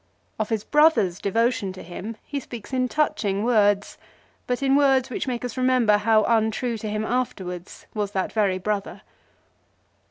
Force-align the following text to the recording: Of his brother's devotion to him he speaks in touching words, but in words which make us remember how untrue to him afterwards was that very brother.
Of 0.39 0.49
his 0.49 0.63
brother's 0.63 1.19
devotion 1.19 1.71
to 1.73 1.83
him 1.83 2.17
he 2.23 2.39
speaks 2.39 2.73
in 2.73 2.89
touching 2.89 3.43
words, 3.43 3.99
but 4.47 4.63
in 4.63 4.75
words 4.75 5.11
which 5.11 5.27
make 5.27 5.45
us 5.45 5.57
remember 5.57 5.97
how 5.97 6.23
untrue 6.23 6.79
to 6.79 6.89
him 6.89 7.05
afterwards 7.05 7.85
was 7.93 8.09
that 8.13 8.33
very 8.33 8.57
brother. 8.57 9.03